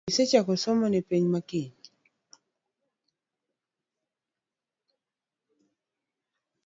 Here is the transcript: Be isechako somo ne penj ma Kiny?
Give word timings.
Be 0.05 0.11
isechako 0.11 0.53
somo 0.63 0.85
ne 0.89 0.99
penj 1.09 1.25
ma 1.31 1.39
Kiny? 1.49 1.73